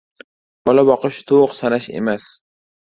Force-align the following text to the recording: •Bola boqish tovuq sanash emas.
•Bola 0.69 0.85
boqish 0.91 1.21
tovuq 1.33 1.57
sanash 1.61 1.95
emas. 2.03 2.31